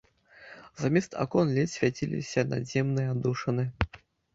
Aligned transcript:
Замест 0.83 1.11
акон 1.25 1.53
ледзь 1.59 1.75
свяціліся 1.77 2.49
надземныя 2.51 3.07
аддушыны. 3.17 3.73